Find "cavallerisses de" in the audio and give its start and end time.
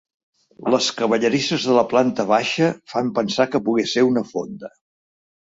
1.01-1.75